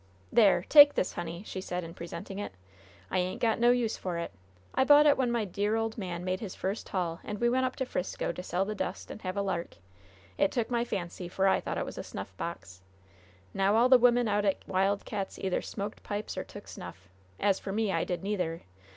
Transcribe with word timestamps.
"There! 0.33 0.65
Take 0.67 0.95
this, 0.95 1.13
honey," 1.13 1.43
she 1.45 1.61
said, 1.61 1.83
in 1.83 1.93
presenting 1.93 2.39
it. 2.39 2.53
"I 3.11 3.19
ain't 3.19 3.39
got 3.39 3.59
no 3.59 3.69
use 3.69 3.97
for 3.97 4.17
it. 4.17 4.31
I 4.73 4.83
bought 4.83 5.05
it 5.05 5.15
when 5.15 5.31
my 5.31 5.45
dear 5.45 5.75
old 5.75 5.95
man 5.95 6.25
made 6.25 6.39
his 6.39 6.55
first 6.55 6.89
haul, 6.89 7.19
and 7.23 7.39
we 7.39 7.49
went 7.51 7.67
up 7.67 7.75
to 7.75 7.85
'Frisco 7.85 8.31
to 8.31 8.41
sell 8.41 8.65
the 8.65 8.73
dust 8.73 9.11
and 9.11 9.21
have 9.21 9.37
a 9.37 9.43
lark. 9.43 9.75
It 10.39 10.51
took 10.51 10.71
my 10.71 10.83
fancy, 10.85 11.27
for 11.27 11.47
I 11.47 11.59
thought 11.61 11.77
it 11.77 11.85
was 11.85 11.99
a 11.99 12.03
snuffbox. 12.03 12.81
Now, 13.53 13.75
all 13.75 13.89
the 13.89 13.99
wimmin 13.99 14.27
out 14.27 14.43
at 14.43 14.67
Wild 14.67 15.05
Cats' 15.05 15.37
either 15.37 15.61
smoked 15.61 16.01
pipes 16.01 16.35
or 16.35 16.43
took 16.45 16.67
snuff. 16.67 17.07
As 17.39 17.59
for 17.59 17.71
me, 17.71 17.91
I 17.91 18.03
did 18.03 18.23
neither. 18.23 18.63